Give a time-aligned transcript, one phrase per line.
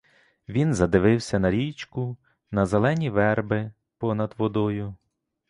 [0.49, 2.17] Він задивився на річку,
[2.51, 4.95] на зелені верби понад водою.